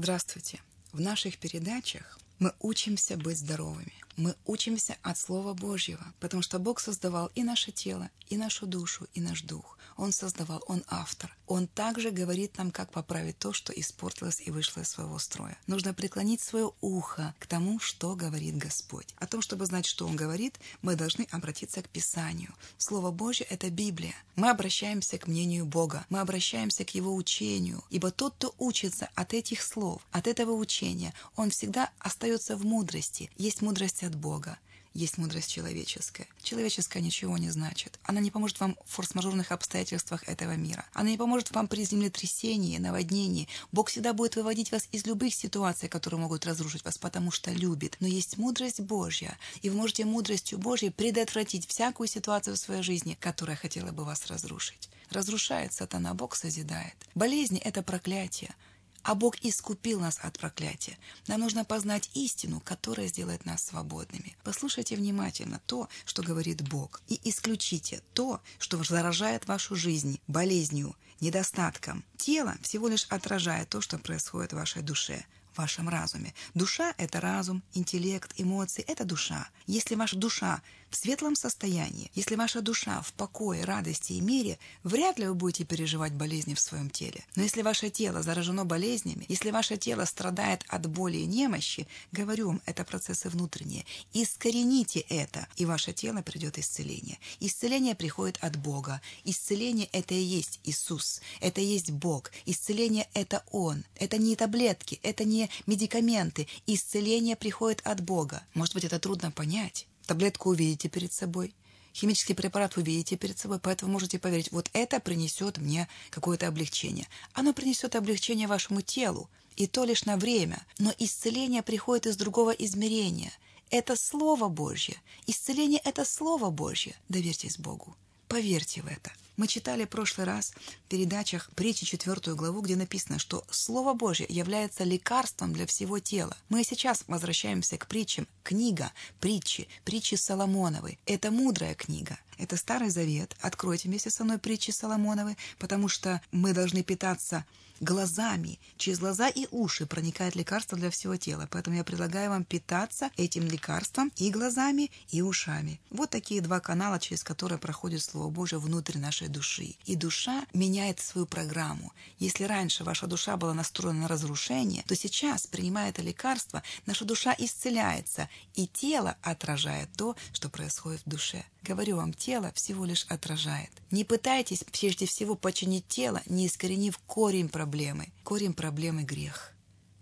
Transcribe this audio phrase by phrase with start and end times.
[0.00, 0.60] Здравствуйте!
[0.92, 3.92] В наших передачах мы учимся быть здоровыми.
[4.18, 9.06] Мы учимся от Слова Божьего, потому что Бог создавал и наше тело, и нашу душу,
[9.14, 9.78] и наш дух.
[9.96, 11.36] Он создавал, Он автор.
[11.46, 15.56] Он также говорит нам, как поправить то, что испортилось и вышло из своего строя.
[15.66, 19.14] Нужно преклонить свое ухо к тому, что говорит Господь.
[19.18, 22.54] О том, чтобы знать, что Он говорит, мы должны обратиться к Писанию.
[22.76, 24.14] Слово Божье— это Библия.
[24.36, 29.32] Мы обращаемся к мнению Бога, мы обращаемся к Его учению, ибо тот, кто учится от
[29.32, 33.30] этих слов, от этого учения, он всегда остается в мудрости.
[33.36, 34.58] Есть мудрость от Бога
[34.94, 36.26] есть мудрость человеческая.
[36.42, 38.00] Человеческая ничего не значит.
[38.02, 40.84] Она не поможет вам в форс-мажорных обстоятельствах этого мира.
[40.92, 43.48] Она не поможет вам при землетрясении, наводнении.
[43.70, 47.96] Бог всегда будет выводить вас из любых ситуаций, которые могут разрушить вас, потому что любит.
[48.00, 53.16] Но есть мудрость Божья, и вы можете мудростью Божьей предотвратить всякую ситуацию в своей жизни,
[53.20, 54.88] которая хотела бы вас разрушить.
[55.10, 56.94] Разрушает сатана, Бог созидает.
[57.14, 58.54] Болезни— это проклятие.
[59.02, 60.98] А Бог искупил нас от проклятия.
[61.26, 64.36] Нам нужно познать истину, которая сделает нас свободными.
[64.44, 72.04] Послушайте внимательно то, что говорит Бог, и исключите то, что заражает вашу жизнь болезнью, недостатком.
[72.16, 76.34] Тело всего лишь отражает то, что происходит в вашей душе в вашем разуме.
[76.54, 79.48] Душа— это разум, интеллект, эмоции— это душа.
[79.66, 85.18] Если ваша душа в светлом состоянии, если ваша душа в покое, радости и мире, вряд
[85.18, 87.24] ли вы будете переживать болезни в своем теле.
[87.36, 92.48] Но если ваше тело заражено болезнями, если ваше тело страдает от боли и немощи, говорю
[92.48, 93.84] вам, это процессы внутренние.
[94.12, 97.18] Искорените это, и ваше тело придет исцеление.
[97.40, 99.00] Исцеление приходит от Бога.
[99.24, 102.30] Исцеление– это и есть Иисус, это и есть Бог.
[102.46, 103.84] Исцеление– это Он.
[103.96, 106.48] Это не таблетки, это не медикаменты.
[106.66, 108.42] Исцеление приходит от Бога.
[108.54, 109.86] Может быть, это трудно понять.
[110.08, 111.54] Таблетку увидите перед собой,
[111.94, 117.06] химический препарат вы видите перед собой, поэтому можете поверить, вот это принесет мне какое-то облегчение.
[117.34, 122.52] Оно принесет облегчение вашему телу, и то лишь на время, но исцеление приходит из другого
[122.52, 123.32] измерения.
[123.68, 124.96] Это Слово Божье.
[125.26, 126.96] Исцеление– это Слово Божье.
[127.10, 127.94] Доверьтесь Богу.
[128.28, 129.12] Поверьте в это.
[129.38, 134.26] Мы читали в прошлый раз в передачах притчи четвертую главу, где написано, что Слово Божье
[134.28, 136.36] является лекарством для всего тела.
[136.48, 138.26] Мы сейчас возвращаемся к притчам.
[138.42, 138.90] Книга,
[139.20, 140.98] притчи, притчи Соломоновой.
[141.06, 142.18] Это мудрая книга.
[142.36, 143.36] Это Старый Завет.
[143.40, 147.44] Откройте вместе со мной притчи Соломоновой, потому что мы должны питаться
[147.80, 148.58] глазами.
[148.76, 151.48] Через глаза и уши проникает лекарство для всего тела.
[151.50, 155.80] Поэтому я предлагаю вам питаться этим лекарством и глазами, и ушами.
[155.90, 159.76] Вот такие два канала, через которые проходит Слово Божие внутрь нашей души.
[159.84, 161.92] И душа меняет свою программу.
[162.18, 167.34] Если раньше ваша душа была настроена на разрушение, то сейчас, принимая это лекарство, наша душа
[167.38, 171.44] исцеляется, и тело отражает то, что происходит в душе.
[171.62, 173.70] Говорю вам, тело всего лишь отражает.
[173.90, 178.08] Не пытайтесь прежде всего починить тело, не искоренив корень проблемы.
[178.24, 179.52] Корень проблемы– грех.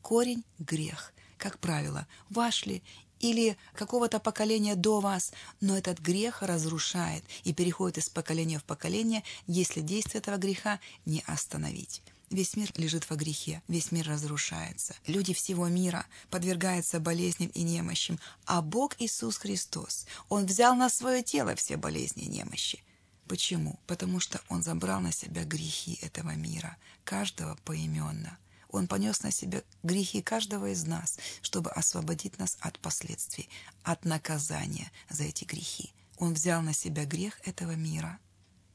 [0.02, 1.12] Корень– грех.
[1.38, 2.82] Как правило, ваш ли
[3.20, 9.22] или какого-то поколения до вас, но этот грех разрушает и переходит из поколения в поколение,
[9.46, 12.02] если действие этого греха не остановить.
[12.30, 14.96] Весь мир лежит во грехе, весь мир разрушается.
[15.06, 21.22] Люди всего мира подвергаются болезням и немощам, а Бог Иисус Христос, Он взял на свое
[21.22, 22.82] тело все болезни и немощи.
[23.28, 23.78] Почему?
[23.86, 28.38] Потому что Он забрал на себя грехи этого мира, каждого поименно.
[28.70, 33.48] Он понес на себя грехи каждого из нас, чтобы освободить нас от последствий,
[33.82, 35.92] от наказания за эти грехи.
[36.18, 38.18] Он взял на себя грех этого мира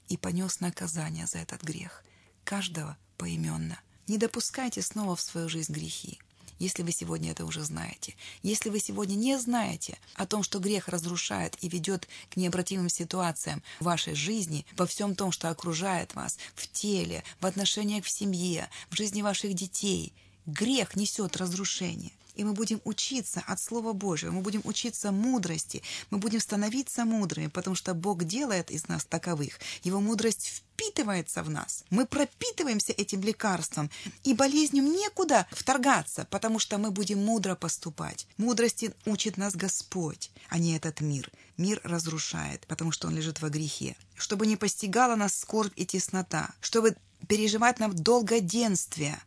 [0.08, 2.04] и понес наказание за этот грех.
[2.44, 3.80] Каждого поименно.
[4.08, 6.20] Не допускайте снова в свою жизнь грехи,
[6.62, 8.14] если вы сегодня это уже знаете.
[8.44, 13.64] Если вы сегодня не знаете о том, что грех разрушает и ведет к необратимым ситуациям
[13.80, 18.70] в вашей жизни, во всем том, что окружает вас, в теле, в отношениях в семье,
[18.92, 20.14] в жизни ваших детей,
[20.46, 22.12] грех несет разрушение.
[22.36, 27.48] И мы будем учиться от Слова Божьего, мы будем учиться мудрости, мы будем становиться мудрыми,
[27.48, 29.60] потому что Бог делает из нас таковых.
[29.84, 31.84] Его мудрость впитывается в нас.
[31.90, 33.90] Мы пропитываемся этим лекарством,
[34.24, 38.28] и болезням некуда вторгаться, потому что мы будем мудро поступать.
[38.38, 41.30] Мудрости учит нас Господь, а не этот мир.
[41.58, 43.96] Мир разрушает, потому что он лежит во грехе.
[44.16, 46.96] Чтобы не постигала нас скорбь и теснота, чтобы
[47.28, 49.22] переживать нам долгоденствие,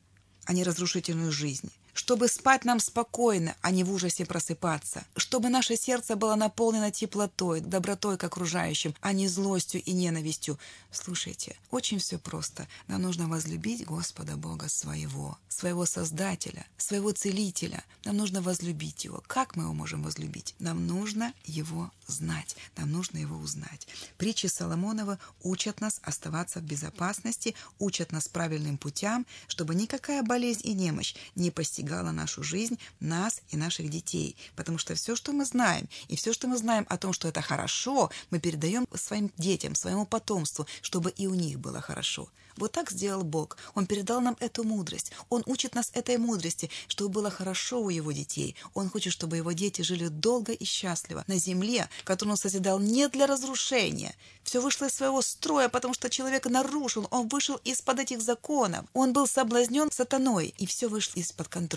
[0.46, 5.76] а не разрушительную жизнь чтобы спать нам спокойно, а не в ужасе просыпаться, чтобы наше
[5.76, 10.58] сердце было наполнено теплотой, добротой к окружающим, а не злостью и ненавистью.
[10.90, 12.68] Слушайте, очень все просто.
[12.88, 17.84] Нам нужно возлюбить Господа Бога своего, своего Создателя, своего Целителя.
[18.04, 19.22] Нам нужно возлюбить Его.
[19.26, 20.54] Как мы Его можем возлюбить?
[20.58, 23.86] Нам нужно Его знать, нам нужно Его узнать.
[24.18, 30.74] Притчи Соломонова учат нас оставаться в безопасности, учат нас правильным путям, чтобы никакая болезнь и
[30.74, 31.50] немощь не
[31.84, 34.36] постигала нашу жизнь, нас и наших детей.
[34.56, 37.42] Потому что все, что мы знаем, и все, что мы знаем о том, что это
[37.42, 42.28] хорошо, мы передаем своим детям, своему потомству, чтобы и у них было хорошо.
[42.56, 43.56] Вот так сделал Бог.
[43.74, 45.12] Он передал нам эту мудрость.
[45.28, 48.54] Он учит нас этой мудрости, чтобы было хорошо у его детей.
[48.74, 53.08] Он хочет, чтобы его дети жили долго и счастливо на земле, которую он созидал не
[53.08, 54.14] для разрушения.
[54.44, 58.84] Все вышло из своего строя, потому что человек нарушил, он вышел из-под этих законов.
[58.92, 61.73] Он был соблазнен сатаной, и все вышло из-под контроля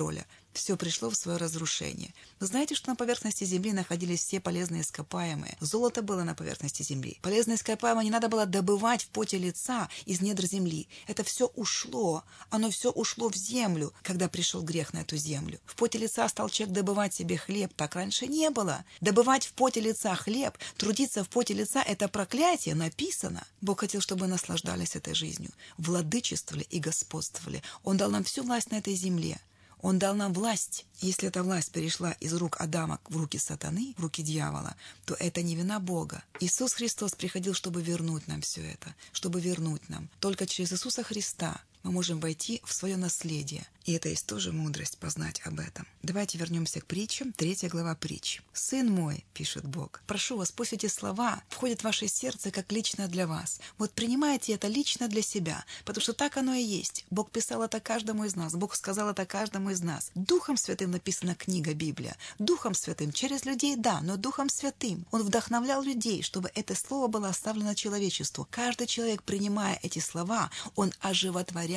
[0.58, 2.14] все пришло в свое разрушение.
[2.40, 5.56] Вы знаете, что на поверхности Земли находились все полезные ископаемые?
[5.60, 7.20] Золото было на поверхности Земли.
[7.22, 10.88] Полезные ископаемые не надо было добывать в поте лица из недр Земли.
[11.06, 12.24] Это все ушло.
[12.50, 15.60] Оно все ушло в землю, когда пришел грех на эту землю.
[15.66, 17.72] В поте лица стал человек добывать себе хлеб.
[17.76, 18.84] Так раньше не было.
[19.00, 23.46] Добывать в поте лица хлеб, трудиться в поте лица– это проклятие, написано.
[23.62, 27.62] Бог хотел, чтобы мы наслаждались этой жизнью, владычествовали и господствовали.
[27.84, 29.40] Он дал нам всю власть на этой земле.
[29.88, 30.86] Он дал нам власть.
[31.00, 34.76] Если эта власть перешла из рук Адама в руки сатаны, в руки дьявола,
[35.06, 36.26] то это не вина Бога.
[36.42, 40.10] Иисус Христос приходил, чтобы вернуть нам все это, чтобы вернуть нам.
[40.20, 43.66] Только через Иисуса Христа мы можем войти в свое наследие.
[43.86, 45.88] И это есть тоже мудрость познать об этом.
[46.04, 47.32] Давайте вернемся к притчам.
[47.32, 48.42] Третья глава притч.
[48.52, 53.08] «Сын мой,— пишет Бог,— прошу вас, пусть эти слова входят в ваше сердце как лично
[53.08, 53.62] для вас.
[53.78, 57.06] Вот принимайте это лично для себя, потому что так оно и есть.
[57.12, 60.12] Бог писал это каждому из нас, Бог сказал это каждому из нас.
[60.16, 62.18] Духом Святым написана книга Библия.
[62.40, 65.06] Духом Святым через людей, да, но Духом Святым.
[65.12, 68.46] Он вдохновлял людей, чтобы это слово было оставлено человечеству.
[68.52, 70.92] Каждый человек, принимая эти слова, он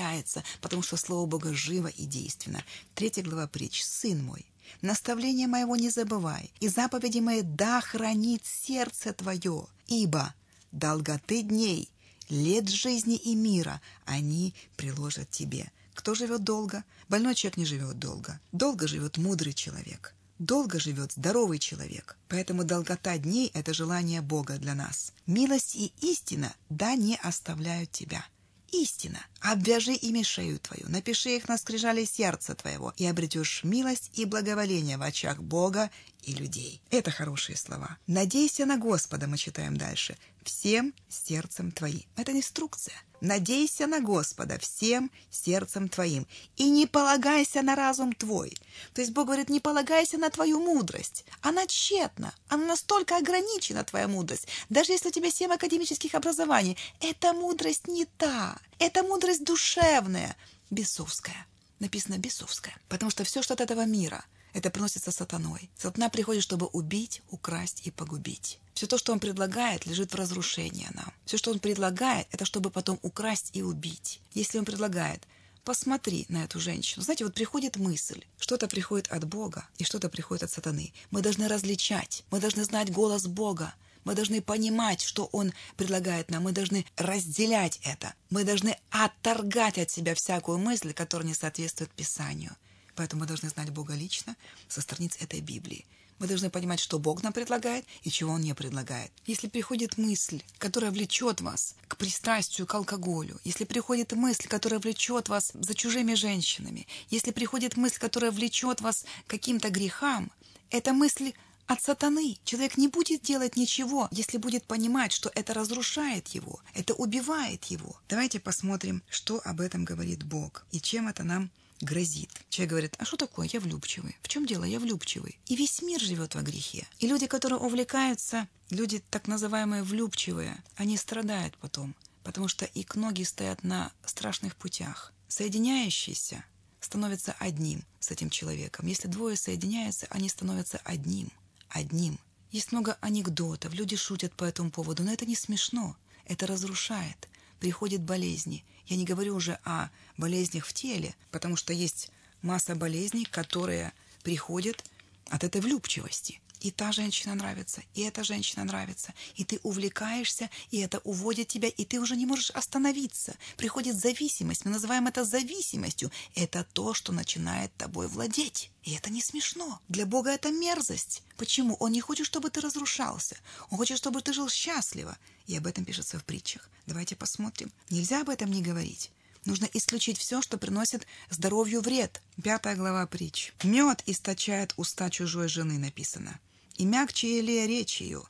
[0.00, 2.64] оживотворяется, потому что Слово Бога живо и действенно.
[2.94, 3.82] Третья глава притч.
[3.82, 4.47] «Сын мой,
[4.82, 10.35] наставление моего не забывай, и заповеди мои да хранит сердце твое, ибо
[10.73, 11.91] долготы дней,
[12.29, 15.70] лет жизни и мира они приложат тебе».
[15.94, 16.82] Кто живет долго?
[17.11, 18.41] Больной человек не живет долго.
[18.53, 20.14] Долго живет мудрый человек.
[20.38, 22.17] Долго живет здоровый человек.
[22.29, 25.12] Поэтому долгота дней– это желание Бога для нас.
[25.26, 28.25] Милость и истина да не оставляют тебя
[28.72, 29.25] истина.
[29.40, 34.96] Обвяжи ими шею твою, напиши их на скрижале сердца твоего, и обретешь милость и благоволение
[34.96, 35.90] в очах Бога
[36.22, 36.82] и людей.
[36.90, 37.99] Это хорошие слова.
[38.06, 42.05] Надейся на Господа, мы читаем дальше, всем сердцем твоим.
[42.17, 42.94] Это инструкция.
[43.20, 46.26] Надейся на Господа всем сердцем твоим
[46.56, 48.56] и не полагайся на разум твой.
[48.94, 51.25] То есть Бог говорит, не полагайся на твою мудрость.
[51.43, 54.49] Она тщетна, она настолько ограничена, твоя мудрость.
[54.70, 58.58] Даже если у тебя семь академических образований, эта мудрость не та.
[58.78, 60.37] Это мудрость душевная,
[60.70, 61.46] бесовская.
[61.78, 65.70] Написано бесовская, потому что все, что от этого мира– это приносится сатаной.
[65.76, 68.58] Сатана приходит, чтобы убить, украсть и погубить.
[68.75, 71.12] Все то, что он предлагает, лежит в разрушении нам.
[71.26, 74.20] Все, что он предлагает, это чтобы потом украсть и убить.
[74.32, 75.26] Если он предлагает,
[75.64, 77.02] посмотри на эту женщину.
[77.02, 80.93] Знаете, вот приходит мысль, что-то приходит от Бога и что-то приходит от сатаны.
[81.11, 83.75] Мы должны различать, мы должны знать голос Бога.
[84.05, 86.44] Мы должны понимать, что Он предлагает нам.
[86.44, 88.14] Мы должны разделять это.
[88.31, 92.56] Мы должны отторгать от себя всякую мысль, которая не соответствует Писанию.
[93.00, 94.37] Поэтому мы должны знать Бога лично
[94.69, 95.87] со страниц этой Библии.
[96.19, 99.11] Мы должны понимать, что Бог нам предлагает и чего Он не предлагает.
[99.25, 105.31] Если приходит мысль, которая влечет вас к пристрастию, к алкоголю, если приходит мысль, которая влечет
[105.31, 110.31] вас за чужими женщинами, если приходит мысль, которая влечет вас к каким-то грехам,
[110.69, 111.32] это мысль
[111.69, 112.36] от сатаны.
[112.44, 117.98] Человек не будет делать ничего, если будет понимать, что это разрушает его, это убивает его.
[118.10, 122.31] Давайте посмотрим, что об этом говорит Бог и чем это нам грозит.
[122.49, 123.49] Человек говорит, а что такое?
[123.53, 124.17] Я влюбчивый.
[124.22, 124.65] В чем дело?
[124.65, 125.39] Я влюбчивый.
[125.46, 126.87] И весь мир живет во грехе.
[126.99, 133.22] И люди, которые увлекаются, люди так называемые влюбчивые, они страдают потом, потому что их ноги
[133.22, 135.13] стоят на страшных путях.
[135.29, 136.44] Соединяющиеся
[136.81, 138.87] становятся одним с этим человеком.
[138.87, 141.31] Если двое соединяются, они становятся одним.
[141.69, 142.19] Одним.
[142.51, 145.96] Есть много анекдотов, люди шутят по этому поводу, но это не смешно.
[146.25, 147.29] Это разрушает
[147.60, 148.65] приходят болезни.
[148.91, 152.11] Я не говорю уже о болезнях в теле, потому что есть
[152.43, 153.93] масса болезней, которые
[154.25, 154.85] приходят
[155.31, 156.41] от этой влюбчивости.
[156.60, 161.69] И та женщина нравится, и эта женщина нравится, и ты увлекаешься, и это уводит тебя,
[161.69, 163.34] и ты уже не можешь остановиться.
[163.56, 166.10] Приходит зависимость, мы называем это зависимостью.
[166.34, 168.70] Это то, что начинает тобой владеть.
[168.82, 169.81] И это не смешно.
[169.88, 171.22] Для Бога это мерзость.
[171.36, 171.74] Почему?
[171.81, 173.36] Он не хочет, чтобы ты разрушался.
[173.70, 175.17] Он хочет, чтобы ты жил счастливо.
[175.46, 176.69] И об этом пишется в притчах.
[176.86, 177.72] Давайте посмотрим.
[177.88, 179.10] Нельзя об этом не говорить.
[179.46, 182.20] Нужно исключить все, что приносит здоровью вред.
[182.43, 183.52] Пятая глава притч.
[183.62, 186.38] Мед источает уста чужой жены, написано
[186.81, 188.22] и мягче ли речь ее,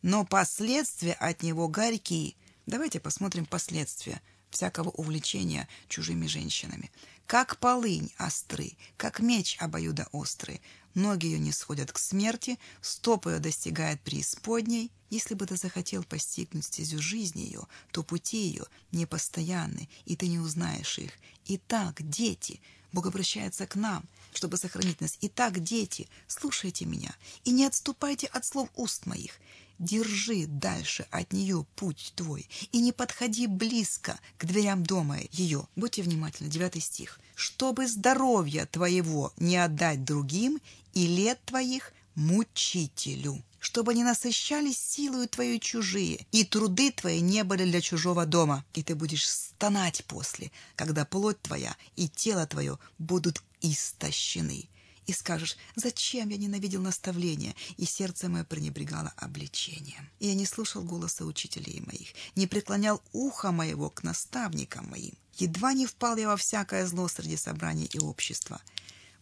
[0.00, 2.36] но последствия от него горькие.
[2.64, 6.90] Давайте посмотрим последствия всякого увлечения чужими женщинами.
[7.26, 10.62] Как полынь остры, как меч обоюдоострый.
[10.94, 14.90] Ноги ее не сходят к смерти, стопы ее достигают преисподней.
[15.10, 20.38] Если бы ты захотел постигнуть стезю жизни ее, то пути ее непостоянны, и ты не
[20.38, 21.12] узнаешь их.
[21.44, 24.02] Итак, дети, Бог обращается к нам–
[24.38, 25.18] чтобы сохранить нас.
[25.20, 29.32] Итак, дети, слушайте меня и не отступайте от слов уст моих.
[29.80, 35.66] Держи дальше от нее путь твой и не подходи близко к дверям дома ее.
[35.74, 37.18] Будьте внимательны, девятый стих.
[37.34, 40.60] Чтобы здоровья твоего не отдать другим
[40.94, 47.64] и лет твоих мучителю чтобы не насыщались силою твою чужие, и труды твои не были
[47.64, 48.64] для чужого дома.
[48.74, 54.68] И ты будешь стонать после, когда плоть твоя и тело твое будут истощены.
[55.06, 60.10] И скажешь, зачем я ненавидел наставления, и сердце мое пренебрегало обличением.
[60.20, 65.14] И я не слушал голоса учителей моих, не преклонял ухо моего к наставникам моим.
[65.38, 68.60] Едва не впал я во всякое зло среди собраний и общества.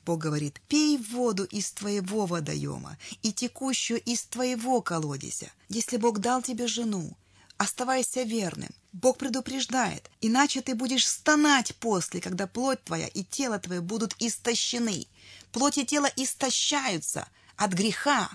[0.05, 5.53] Бог говорит, пей воду из твоего водоема и текущую из твоего колодезя.
[5.69, 7.17] Если Бог дал тебе жену,
[7.59, 8.71] оставайся верным.
[8.93, 15.07] Бог предупреждает, иначе ты будешь стонать после, когда плоть твоя и тело твое будут истощены.
[15.53, 18.31] Плоть и тело истощаются от греха,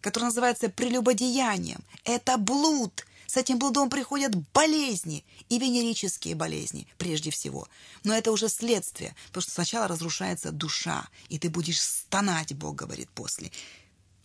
[0.00, 1.82] который называется прелюбодеянием.
[2.04, 7.66] Это блуд, с этим блудом приходят болезни и венерические болезни прежде всего.
[8.04, 13.10] Но это уже следствие, потому что сначала разрушается душа, и ты будешь стонать, Бог говорит
[13.10, 13.50] после.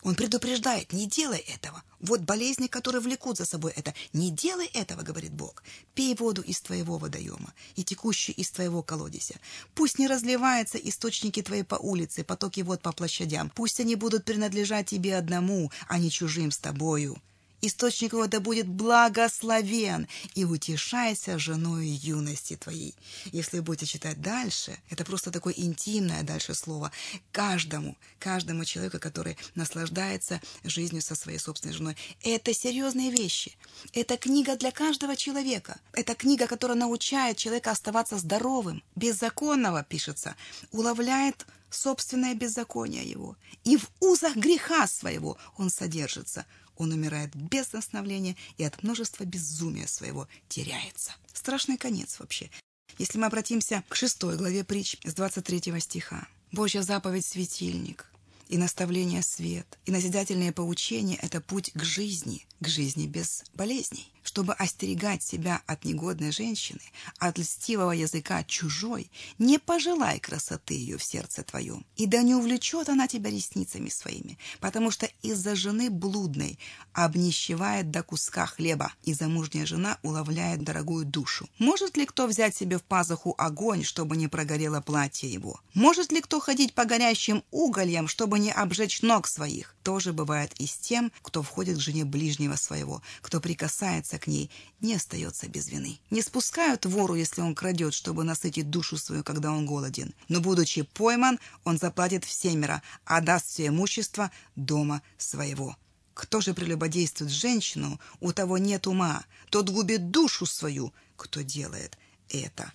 [0.03, 1.83] Он предупреждает, не делай этого.
[1.99, 3.93] Вот болезни, которые влекут за собой это.
[4.13, 5.63] Не делай этого, говорит Бог.
[5.93, 9.35] Пей воду из твоего водоема и текущую из твоего колодезя.
[9.75, 13.51] Пусть не разливаются источники твои по улице, потоки вод по площадям.
[13.53, 17.21] Пусть они будут принадлежать тебе одному, а не чужим с тобою
[17.61, 22.95] источник его да будет благословен, и утешайся женой юности твоей.
[23.25, 26.91] Если будете читать дальше, это просто такое интимное дальше слово
[27.31, 31.97] каждому, каждому человеку, который наслаждается жизнью со своей собственной женой.
[32.23, 33.57] Это серьезные вещи.
[33.93, 35.79] Это книга для каждого человека.
[35.93, 38.83] Это книга, которая научает человека оставаться здоровым.
[38.95, 40.35] Беззаконного, пишется,
[40.71, 43.35] уловляет собственное беззаконие его.
[43.63, 46.45] И в узах греха своего он содержится–
[46.79, 51.11] он умирает без остановления и от множества безумия своего теряется.
[51.33, 52.49] Страшный конец вообще.
[52.97, 56.27] Если мы обратимся к шестой главе притч с 23 стиха.
[56.51, 58.07] Божья заповедь– светильник,
[58.49, 64.53] и наставление– свет, и назидательные поучения– это путь к жизни, к жизни без болезней чтобы
[64.53, 66.81] остерегать себя от негодной женщины,
[67.17, 72.89] от льстивого языка чужой, не пожелай красоты ее в сердце твоем, и да не увлечет
[72.89, 76.59] она тебя ресницами своими, потому что из-за жены блудной
[76.93, 81.49] обнищевает до куска хлеба, и замужняя жена уловляет дорогую душу.
[81.57, 85.59] Может ли кто взять себе в пазуху огонь, чтобы не прогорело платье его?
[85.73, 89.75] Может ли кто ходить по горящим угольям, чтобы не обжечь ног своих?
[89.83, 94.49] Тоже бывает и с тем, кто входит к жене ближнего своего, кто прикасается к ней,
[94.81, 95.99] не остается без вины.
[96.09, 100.13] Не спускают вору, если он крадет, чтобы насытить душу свою, когда он голоден.
[100.27, 105.77] Но, будучи пойман, он заплатит всемеро, а даст все имущество дома своего.
[106.13, 111.97] Кто же прелюбодействует женщину, у того нет ума, тот губит душу свою, кто делает
[112.29, 112.73] это.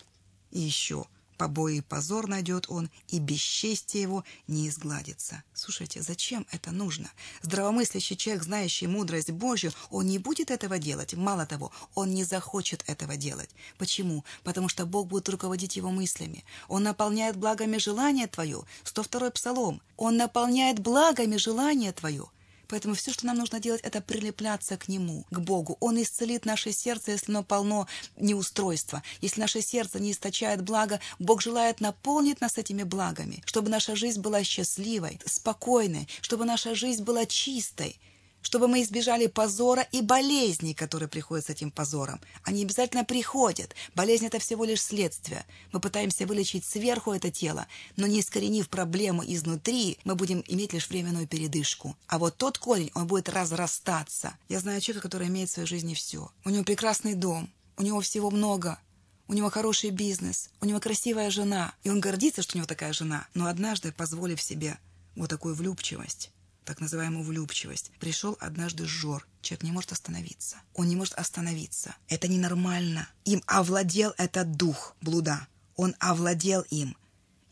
[0.50, 5.42] И еще Побои и позор найдет он, и бесчестие его не изгладится.
[5.52, 7.10] Слушайте, зачем это нужно?
[7.42, 11.14] Здравомыслящий человек, знающий мудрость Божью, он не будет этого делать.
[11.14, 13.50] Мало того, он не захочет этого делать.
[13.78, 14.24] Почему?
[14.44, 16.44] Потому что Бог будет руководить его мыслями.
[16.68, 18.64] Он наполняет благами желание твое.
[18.84, 19.80] 102 Псалом.
[19.96, 22.28] Он наполняет благами желание твое.
[22.68, 25.76] Поэтому все, что нам нужно делать, это прилепляться к Нему, к Богу.
[25.80, 29.02] Он исцелит наше сердце, если оно полно неустройства.
[29.20, 34.20] Если наше сердце не источает благо, Бог желает наполнить нас этими благами, чтобы наша жизнь
[34.20, 37.98] была счастливой, спокойной, чтобы наша жизнь была чистой,
[38.44, 42.20] чтобы мы избежали позора и болезней, которые приходят с этим позором.
[42.42, 43.74] Они обязательно приходят.
[43.94, 45.44] Болезнь– это всего лишь следствие.
[45.72, 50.88] Мы пытаемся вылечить сверху это тело, но не искоренив проблему изнутри, мы будем иметь лишь
[50.88, 51.96] временную передышку.
[52.06, 54.36] А вот тот корень, он будет разрастаться.
[54.48, 56.30] Я знаю человека, который имеет в своей жизни все.
[56.44, 58.78] У него прекрасный дом, у него всего много,
[59.26, 62.92] у него хороший бизнес, у него красивая жена, и он гордится, что у него такая
[62.92, 64.78] жена, но однажды, позволив себе
[65.16, 66.30] вот такую влюбчивость,
[66.64, 67.90] так называемую влюбчивость.
[68.00, 69.26] Пришел однажды Жор.
[69.42, 70.56] Человек не может остановиться.
[70.74, 71.94] Он не может остановиться.
[72.08, 73.08] Это ненормально.
[73.24, 75.46] Им овладел этот дух блуда.
[75.76, 76.96] Он овладел им.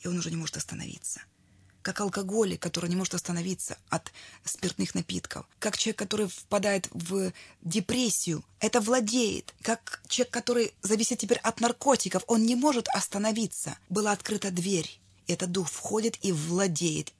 [0.00, 1.20] И он уже не может остановиться.
[1.82, 4.12] Как алкоголик, который не может остановиться от
[4.44, 5.46] спиртных напитков.
[5.58, 8.44] Как человек, который впадает в депрессию.
[8.60, 9.54] Это владеет.
[9.62, 12.22] Как человек, который зависит теперь от наркотиков.
[12.28, 13.76] Он не может остановиться.
[13.88, 14.98] Была открыта дверь.
[15.26, 17.12] Этот дух входит и владеет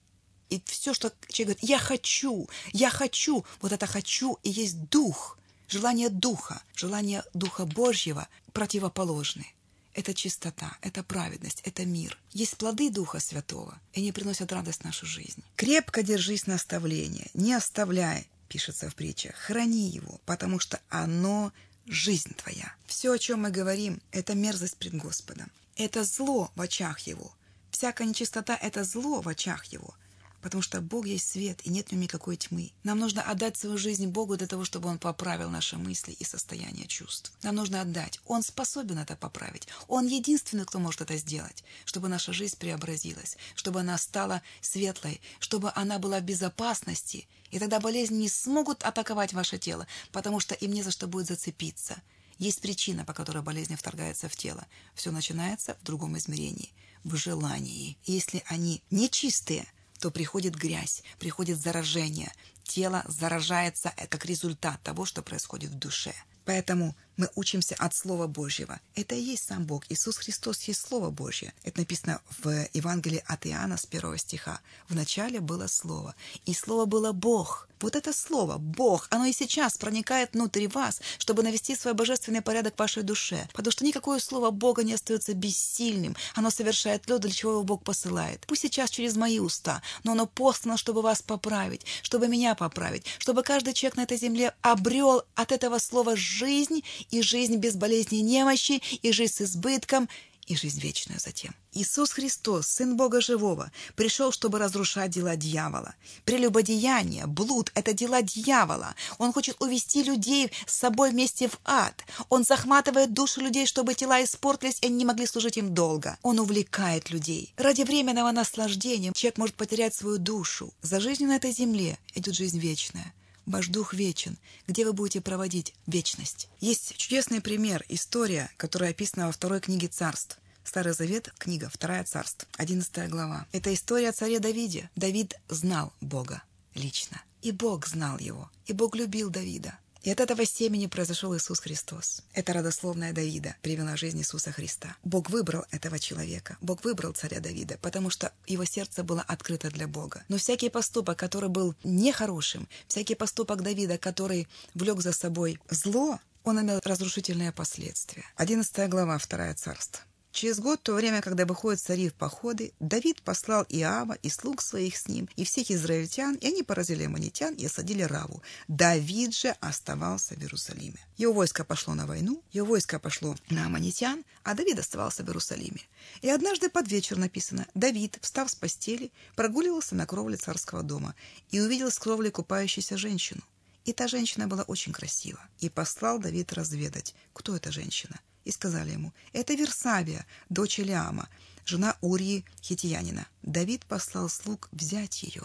[0.50, 5.38] и все, что человек говорит, я хочу, я хочу, вот это хочу и есть дух,
[5.68, 9.46] желание духа, желание духа Божьего противоположны.
[9.94, 12.18] Это чистота, это праведность, это мир.
[12.32, 15.42] Есть плоды Духа Святого, и они приносят радость в нашу жизнь.
[15.56, 21.52] Крепко держись наставления, не оставляй, пишется в притчах, храни его, потому что оно
[21.86, 22.74] жизнь твоя.
[22.86, 25.50] Все, о чем мы говорим, это мерзость пред Господом.
[25.76, 27.34] Это зло в очах его.
[27.70, 29.94] Всякая нечистота– это зло в очах его
[30.42, 32.72] потому что Бог есть свет, и нет в нем никакой тьмы.
[32.82, 36.86] Нам нужно отдать свою жизнь Богу для того, чтобы Он поправил наши мысли и состояние
[36.86, 37.32] чувств.
[37.42, 38.20] Нам нужно отдать.
[38.26, 39.68] Он способен это поправить.
[39.88, 45.72] Он единственный, кто может это сделать, чтобы наша жизнь преобразилась, чтобы она стала светлой, чтобы
[45.74, 50.72] она была в безопасности, и тогда болезни не смогут атаковать ваше тело, потому что им
[50.72, 52.02] не за что будет зацепиться.
[52.38, 54.66] Есть причина, по которой болезнь вторгается в тело.
[54.94, 56.72] Все начинается в другом измерении,
[57.04, 57.98] в желании.
[58.04, 59.66] Если они нечистые,
[60.02, 62.32] то приходит грязь, приходит заражение.
[62.64, 66.12] Тело заражается как результат того, что происходит в душе.
[66.44, 68.80] Поэтому мы учимся от Слова Божьего.
[68.94, 69.84] Это и есть сам Бог.
[69.88, 71.52] Иисус Христос есть Слово Божье.
[71.64, 74.60] Это написано в Евангелии от Иоанна с первого стиха.
[74.88, 76.14] В начале было Слово,
[76.46, 77.68] и Слово было Бог.
[77.82, 82.76] Вот это Слово, Бог, оно и сейчас проникает внутрь вас, чтобы навести свой божественный порядок
[82.76, 83.48] в вашей душе.
[83.52, 86.16] Потому что никакое Слово Бога не остается бессильным.
[86.36, 88.44] Оно совершает то, для чего его Бог посылает.
[88.46, 93.42] Пусть сейчас через мои уста, но оно послано, чтобы вас поправить, чтобы меня поправить, чтобы
[93.42, 98.22] каждый человек на этой земле обрел от этого слова жизнь и жизнь без болезней и
[98.22, 100.08] немощи, и жизнь с избытком,
[100.46, 101.54] и жизнь вечную затем.
[101.72, 105.94] Иисус Христос, Сын Бога Живого, пришел, чтобы разрушать дела дьявола.
[106.24, 108.94] Прелюбодеяние, блуд– это дела дьявола.
[109.18, 112.04] Он хочет увести людей с собой вместе в ад.
[112.28, 116.18] Он захватывает души людей, чтобы тела испортились, и они не могли служить им долго.
[116.22, 117.54] Он увлекает людей.
[117.56, 120.74] Ради временного наслаждения человек может потерять свою душу.
[120.82, 123.14] За жизнью на этой земле идет жизнь вечная.
[123.46, 126.48] Ваш дух вечен, где вы будете проводить вечность.
[126.60, 130.38] Есть чудесный пример, история, которая описана во второй книге царств.
[130.64, 133.46] Старый Завет, книга «Вторая царств», 11 глава.
[133.50, 134.90] Это история о царе Давиде.
[134.94, 136.42] Давид знал Бога
[136.74, 137.20] лично.
[137.42, 138.48] И Бог знал его.
[138.66, 139.76] И Бог любил Давида.
[140.02, 142.22] И от этого семени произошел Иисус Христос.
[142.34, 144.96] Это родословная Давида привела жизнь Иисуса Христа.
[145.04, 146.56] Бог выбрал этого человека.
[146.60, 150.24] Бог выбрал царя Давида, потому что его сердце было открыто для Бога.
[150.28, 156.60] Но всякий поступок, который был нехорошим, всякий поступок Давида, который влек за собой зло, он
[156.60, 158.24] имел разрушительные последствия.
[158.36, 160.02] 11 глава, 2 царство.
[160.32, 164.96] Через год, то время, когда выходят цари в походы, Давид послал Иава и слуг своих
[164.96, 168.42] с ним, и всех израильтян, и они поразили аммонитян и осадили Раву.
[168.66, 170.96] Давид же оставался в Иерусалиме.
[171.18, 175.82] Его войско пошло на войну, его войско пошло на аммонитян, а Давид оставался в Иерусалиме.
[176.22, 181.14] И однажды под вечер написано, Давид, встав с постели, прогуливался на кровле царского дома
[181.50, 183.42] и увидел с кровли купающуюся женщину.
[183.84, 185.40] И та женщина была очень красива.
[185.58, 191.28] И послал Давид разведать, кто эта женщина– и сказали ему, «Это Версавия, дочь Илиама,
[191.64, 193.26] жена Урии Хитиянина.
[193.42, 195.44] Давид послал слуг взять ее».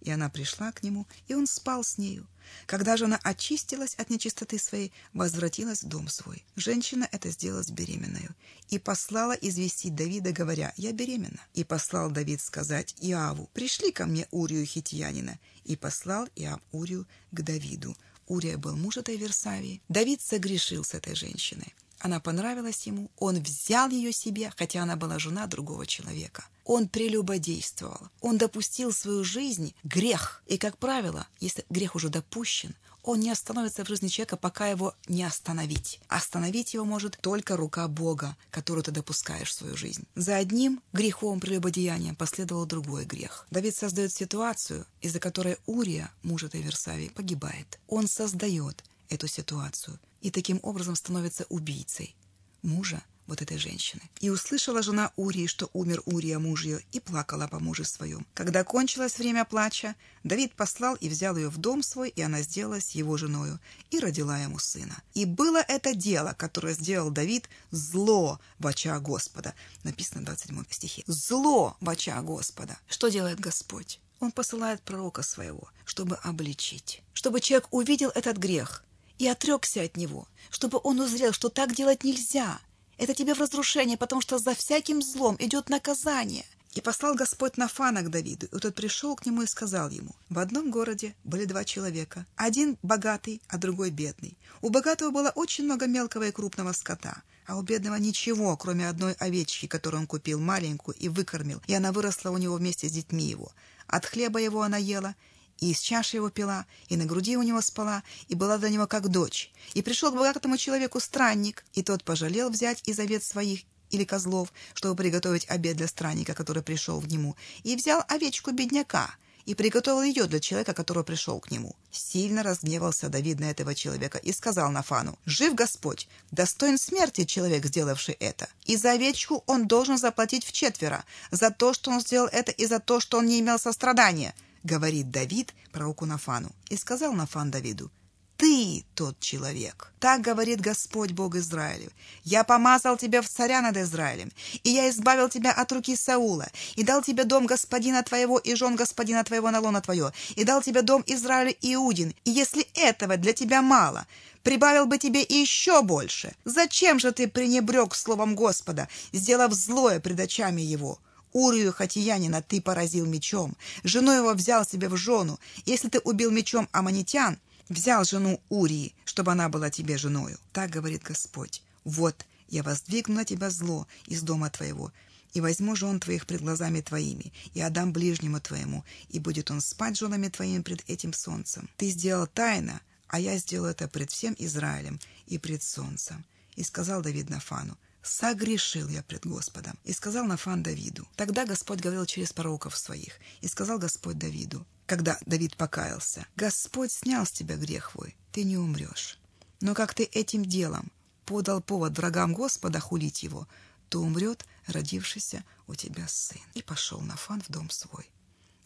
[0.00, 2.26] И она пришла к нему, и он спал с нею.
[2.66, 6.44] Когда же она очистилась от нечистоты своей, возвратилась в дом свой.
[6.56, 8.34] Женщина это сделала с беременную.
[8.70, 11.40] И послала известить Давида, говоря, «Я беременна».
[11.54, 15.38] И послал Давид сказать Иаву, «Пришли ко мне Урию Хитьянина».
[15.64, 17.96] И послал Иав Урию к Давиду.
[18.26, 19.82] Урия был муж этой Версавии.
[19.88, 21.74] Давид согрешил с этой женщиной.
[21.98, 26.44] Она понравилась ему, он взял ее себе, хотя она была жена другого человека.
[26.64, 30.42] Он прелюбодействовал, он допустил в свою жизнь грех.
[30.46, 34.94] И, как правило, если грех уже допущен, он не остановится в жизни человека, пока его
[35.08, 35.98] не остановить.
[36.08, 40.04] Остановить его может только рука Бога, которую ты допускаешь в свою жизнь.
[40.14, 43.46] За одним греховым прелюбодеянием последовал другой грех.
[43.50, 47.78] Давид создает ситуацию, из-за которой Урия, муж этой Версавии, погибает.
[47.88, 52.16] Он создает эту ситуацию и таким образом становится убийцей
[52.62, 54.02] мужа вот этой женщины.
[54.20, 58.26] И услышала жена Урии, что умер Урия муж ее, и плакала по муже своем.
[58.34, 62.92] Когда кончилось время плача, Давид послал и взял ее в дом свой, и она сделалась
[62.92, 64.96] его женою, и родила ему сына.
[65.14, 69.54] И было это дело, которое сделал Давид, зло в очах Господа.
[69.84, 71.04] Написано в 27 стихе.
[71.06, 72.78] Зло в очах Господа.
[72.88, 74.00] Что делает Господь?
[74.20, 78.84] Он посылает пророка своего, чтобы обличить, чтобы человек увидел этот грех
[79.18, 82.58] и отрекся от него, чтобы он узрел, что так делать нельзя,
[82.98, 86.44] это тебе в разрушение, потому что за всяким злом идет наказание.
[86.74, 90.38] И послал Господь Нафана к Давиду, и тот пришел к нему и сказал ему, в
[90.38, 94.36] одном городе были два человека, один богатый, а другой бедный.
[94.60, 99.14] У богатого было очень много мелкого и крупного скота, а у бедного ничего, кроме одной
[99.14, 103.24] овечки, которую он купил маленькую и выкормил, и она выросла у него вместе с детьми
[103.24, 103.50] его.
[103.86, 105.14] От хлеба его она ела,
[105.58, 108.86] и из чаши его пила, и на груди у него спала, и была для него
[108.86, 109.50] как дочь.
[109.74, 114.52] И пришел к богатому человеку странник, и тот пожалел взять из овец своих или козлов,
[114.74, 119.14] чтобы приготовить обед для странника, который пришел к нему, и взял овечку бедняка,
[119.46, 121.74] и приготовил ее для человека, который пришел к нему.
[121.90, 128.14] Сильно разгневался Давид на этого человека и сказал Нафану, «Жив Господь, достоин смерти человек, сделавший
[128.14, 128.48] это.
[128.66, 132.66] И за овечку он должен заплатить в четверо, за то, что он сделал это, и
[132.66, 136.50] за то, что он не имел сострадания» говорит Давид пророку Нафану.
[136.70, 137.90] И сказал Нафан Давиду,
[138.38, 139.92] ты тот человек.
[139.98, 141.90] Так говорит Господь Бог Израилев.
[142.22, 144.30] Я помазал тебя в царя над Израилем,
[144.62, 148.76] и я избавил тебя от руки Саула, и дал тебе дом господина твоего и жен
[148.76, 152.14] господина твоего на лоно твое, и дал тебе дом Израиля Иудин.
[152.24, 154.06] И если этого для тебя мало,
[154.44, 156.32] прибавил бы тебе и еще больше.
[156.44, 161.00] Зачем же ты пренебрег словом Господа, сделав злое пред очами его?
[161.32, 165.38] Урию Хатиянина ты поразил мечом, жену его взял себе в жену.
[165.66, 167.38] Если ты убил мечом аманитян,
[167.68, 170.38] взял жену Урии, чтобы она была тебе женою.
[170.52, 171.62] Так говорит Господь.
[171.84, 174.92] Вот, я воздвигну на тебя зло из дома твоего,
[175.34, 179.98] и возьму жен твоих пред глазами твоими, и отдам ближнему твоему, и будет он спать
[179.98, 181.68] женами твоими пред этим солнцем.
[181.76, 186.24] Ты сделал тайно, а я сделаю это пред всем Израилем и пред солнцем.
[186.56, 187.76] И сказал Давид Нафану,
[188.08, 189.78] согрешил я пред Господом.
[189.84, 191.06] И сказал Нафан Давиду.
[191.16, 193.18] Тогда Господь говорил через пророков своих.
[193.40, 198.56] И сказал Господь Давиду, когда Давид покаялся, «Господь снял с тебя грех твой, ты не
[198.56, 199.18] умрешь.
[199.60, 200.90] Но как ты этим делом
[201.26, 203.46] подал повод врагам Господа хулить его,
[203.88, 206.40] то умрет родившийся у тебя сын».
[206.54, 208.08] И пошел Нафан в дом свой.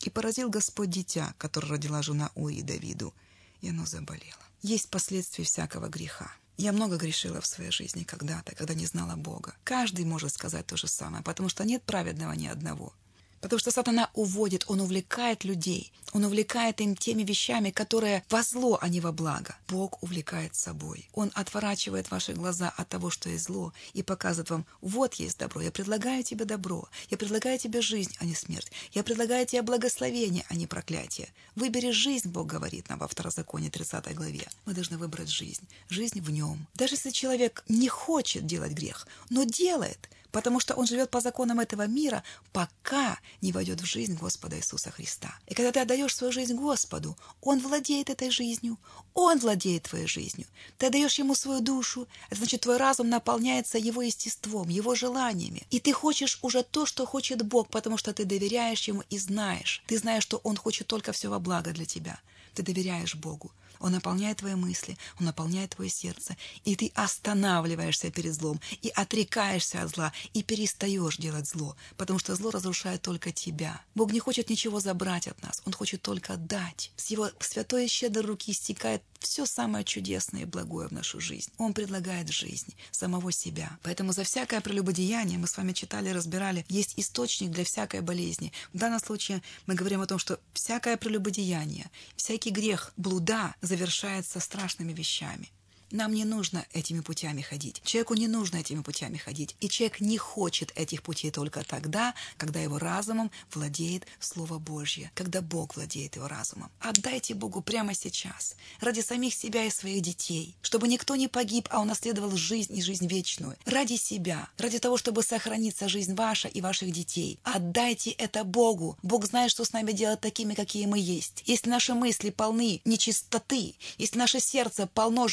[0.00, 3.14] И поразил Господь дитя, которое родила жена Уи Давиду,
[3.61, 4.42] и оно заболело.
[4.62, 6.33] Есть последствия всякого греха.
[6.57, 9.55] Я много грешила в своей жизни когда-то, когда не знала Бога.
[9.65, 12.93] Каждый может сказать то же самое, потому что нет праведного ни одного.
[13.42, 15.92] Потому что сатана уводит, он увлекает людей.
[16.12, 19.57] Он увлекает им теми вещами, которые во зло, а не во благо.
[19.68, 21.09] Бог увлекает собой.
[21.12, 25.61] Он отворачивает ваши глаза от того, что есть зло, и показывает вам, вот есть добро.
[25.61, 26.88] Я предлагаю тебе добро.
[27.11, 28.70] Я предлагаю тебе жизнь, а не смерть.
[28.92, 31.28] Я предлагаю тебе благословение, а не проклятие.
[31.57, 34.46] Выбери жизнь, Бог говорит нам во Второзаконе 30 главе.
[34.66, 35.66] Мы должны выбрать жизнь.
[35.88, 36.68] Жизнь в нем.
[36.74, 41.61] Даже если человек не хочет делать грех, но делает– потому что он живет по законам
[41.61, 45.38] этого мира, пока не войдет в жизнь Господа Иисуса Христа.
[45.47, 48.79] И когда ты отдаешь свою жизнь Господу, Он владеет этой жизнью,
[49.14, 50.47] Он владеет твоей жизнью.
[50.79, 55.62] Ты отдаешь Ему свою душу, значит, твой разум наполняется Его естеством, Его желаниями.
[55.71, 59.83] И ты хочешь уже то, что хочет Бог, потому что ты доверяешь Ему и знаешь.
[59.87, 62.18] Ты знаешь, что Он хочет только все во благо для тебя.
[62.55, 63.51] Ты доверяешь Богу.
[63.83, 69.83] Он наполняет твои мысли, Он наполняет твое сердце, и ты останавливаешься перед злом, и отрекаешься
[69.83, 73.83] от зла, и перестаешь делать зло, потому что зло разрушает только тебя.
[73.95, 76.92] Бог не хочет ничего забрать от нас, Он хочет только дать.
[76.97, 81.50] С Его святой щедрой руки стекает все самое чудесное и благое в нашу жизнь.
[81.58, 83.78] Он предлагает жизнь, самого себя.
[83.82, 88.52] Поэтому за всякое прелюбодеяние, мы с вами читали, разбирали, есть источник для всякой болезни.
[88.72, 94.92] В данном случае мы говорим о том, что всякое прелюбодеяние, всякий грех блуда завершается страшными
[94.92, 95.50] вещами.
[95.92, 97.83] Нам не нужно этими путями ходить.
[97.85, 99.55] Человеку не нужно этими путями ходить.
[99.61, 105.42] И человек не хочет этих путей только тогда, когда его разумом владеет Слово Божье, когда
[105.42, 106.70] Бог владеет его разумом.
[106.81, 111.83] Отдайте Богу прямо сейчас, ради самих себя и своих детей, чтобы никто не погиб, а
[111.83, 113.57] унаследовал жизнь и жизнь вечную.
[113.66, 117.38] Ради себя, ради того, чтобы сохраниться жизнь ваша и ваших детей.
[117.42, 118.96] Отдайте это Богу.
[119.02, 121.42] Бог знает, что с нами делать такими, какие мы есть.
[121.44, 125.28] Если наши мысли полны нечистоты, если наше сердце полно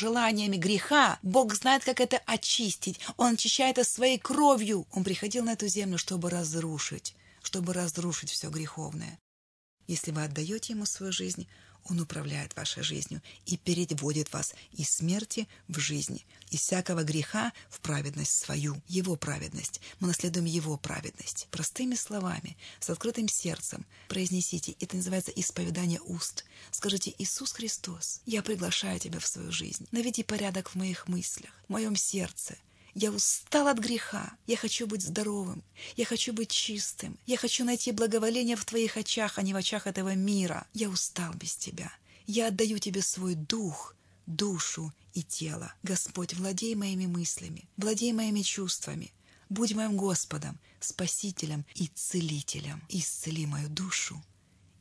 [0.49, 2.99] желаниями греха, Бог знает, как это очистить.
[3.17, 4.85] Он очищает это своей кровью.
[4.91, 9.19] Он приходил на эту землю, чтобы разрушить, чтобы разрушить все греховное.
[9.87, 11.47] Если вы отдаете Ему свою жизнь,
[11.89, 17.79] Он управляет вашей жизнью и переводит вас из смерти в жизнь, из всякого греха в
[17.79, 19.81] праведность свою, Его праведность.
[19.99, 21.47] Мы наследуем Его праведность.
[21.49, 26.45] Простыми словами, с открытым сердцем произнесите, это называется исповедание уст.
[26.71, 29.87] Скажите, Иисус Христос, я приглашаю Тебя в свою жизнь.
[29.91, 32.55] Наведи порядок в моих мыслях, в моем сердце,
[32.99, 34.33] я устал от греха.
[34.45, 35.63] Я хочу быть здоровым.
[35.95, 37.17] Я хочу быть чистым.
[37.25, 40.67] Я хочу найти благоволение в Твоих очах, а не в очах этого мира.
[40.73, 41.93] Я устал без Тебя.
[42.27, 45.73] Я отдаю Тебе свой дух, душу и тело.
[45.81, 49.13] Господь, владей моими мыслями, владей моими чувствами.
[49.47, 52.83] Будь моим Господом, Спасителем и Целителем.
[52.89, 54.21] Исцели мою душу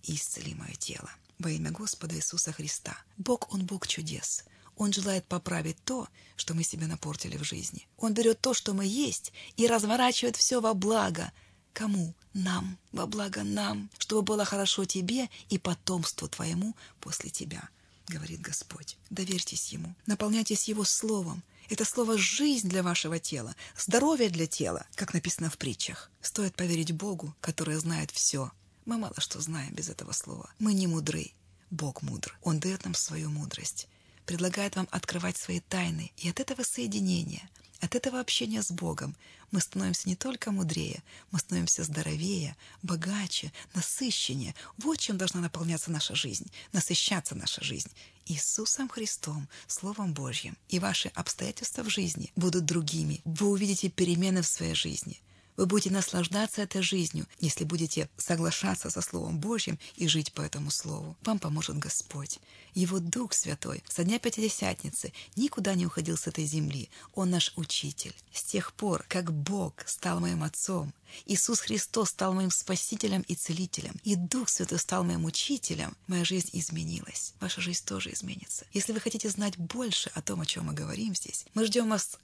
[0.02, 1.10] исцели мое тело.
[1.38, 2.96] Во имя Господа Иисуса Христа.
[3.16, 4.44] Бог, Он Бог чудес.
[4.78, 7.88] Он желает поправить то, что мы себе напортили в жизни.
[7.98, 11.32] Он берет то, что мы есть, и разворачивает все во благо.
[11.72, 12.14] Кому?
[12.32, 12.78] Нам.
[12.92, 17.68] Во благо нам, чтобы было хорошо тебе и потомству твоему после тебя,
[18.06, 18.96] говорит Господь.
[19.10, 21.42] Доверьтесь Ему, наполняйтесь Его Словом.
[21.68, 26.08] Это слово «жизнь» для вашего тела, здоровье для тела, как написано в притчах.
[26.22, 28.52] Стоит поверить Богу, который знает все.
[28.86, 30.50] Мы мало что знаем без этого слова.
[30.60, 31.32] Мы не мудры.
[31.70, 32.38] Бог мудр.
[32.42, 33.88] Он дает нам свою мудрость
[34.28, 36.12] предлагает вам открывать свои тайны.
[36.18, 37.48] И от этого соединения,
[37.80, 39.16] от этого общения с Богом
[39.50, 44.54] мы становимся не только мудрее, мы становимся здоровее, богаче, насыщеннее.
[44.76, 47.90] Вот чем должна наполняться наша жизнь, насыщаться наша жизнь.
[48.26, 50.58] Иисусом Христом, Словом Божьим.
[50.68, 53.22] И ваши обстоятельства в жизни будут другими.
[53.24, 55.22] Вы увидите перемены в своей жизни.
[55.58, 60.70] Вы будете наслаждаться этой жизнью, если будете соглашаться со Словом Божьим и жить по этому
[60.70, 61.16] Слову.
[61.24, 62.38] Вам поможет Господь.
[62.74, 66.88] Его Дух Святой со дня Пятидесятницы никуда не уходил с этой земли.
[67.12, 68.14] Он наш Учитель.
[68.32, 70.94] С тех пор, как Бог стал моим Отцом,
[71.26, 76.50] Иисус Христос стал моим Спасителем и Целителем, и Дух Святой стал моим Учителем, моя жизнь
[76.52, 77.34] изменилась.
[77.40, 78.64] Ваша жизнь тоже изменится.
[78.72, 82.16] Если вы хотите знать больше о том, о чем мы говорим здесь, мы ждем вас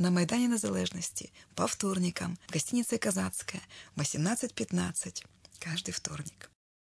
[0.00, 3.62] на Майдане Незалежності по вторникам в гостинице «Казацкая»
[3.96, 5.24] 18.15
[5.58, 6.49] каждый вторник.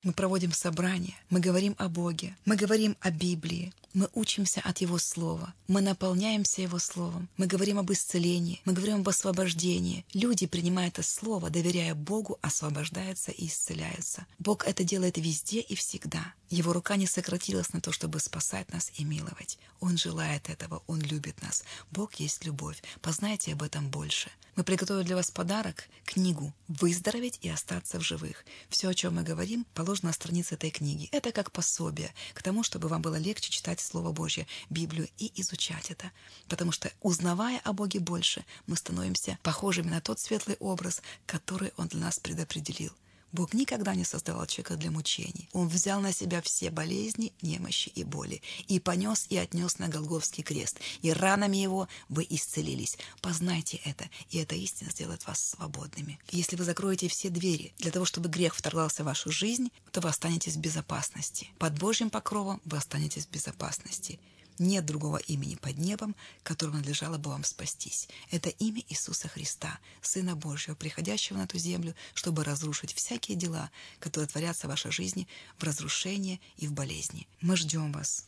[0.07, 4.99] Мы проводим собрания, мы говорим о Боге, мы говорим о Библии, мы учимся от Его
[4.99, 10.05] Слова, мы наполняемся Его Словом, мы говорим об исцелении, мы говорим об освобождении.
[10.15, 14.29] Люди, принимая это Слово, доверяя Богу, освобождаются и исцеляются.
[14.39, 16.35] Бог это делает везде и всегда.
[16.51, 19.59] Его рука не сократилась на то, чтобы спасать нас и миловать.
[19.81, 21.65] Он желает этого, Он любит нас.
[21.91, 22.81] Бог есть любовь.
[23.03, 24.31] Познайте об этом больше.
[24.57, 28.45] Мы приготовили для вас подарок, книгу «Выздороветь и остаться в живых».
[28.71, 31.09] Все, о чем мы говорим, положено на странице этой книги.
[31.13, 35.91] Это как пособие к тому, чтобы вам было легче читать Слово Божье, Библию и изучать
[35.91, 36.11] это.
[36.49, 41.89] Потому что, узнавая о Боге больше, мы становимся похожими на тот светлый образ, который Он
[41.89, 42.93] для нас предопределил.
[43.37, 45.51] Бог никогда не создавал человека для мучений.
[45.53, 50.43] Он взял на себя все болезни, немощи и боли, и понес и отнес на Голговский
[50.43, 52.97] крест, и ранами его вы исцелились.
[53.21, 56.19] Познайте это, и эта истина сделает вас свободными.
[56.31, 60.09] Если вы закроете все двери для того, чтобы грех вторгался в вашу жизнь, то вы
[60.09, 61.51] останетесь в безопасности.
[61.59, 64.19] Под Божьим покровом вы останетесь в безопасности.
[64.59, 68.09] Нет другого имени под небом, которым надлежало бы вам спастись.
[68.31, 74.29] Это имя Иисуса Христа, Сына Божьего, приходящего на эту землю, чтобы разрушить всякие дела, которые
[74.29, 77.29] творятся в вашей жизни в разрушении и в болезни.
[77.41, 78.25] Мы ждем вас.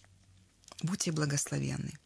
[0.82, 1.98] Будьте благословенны.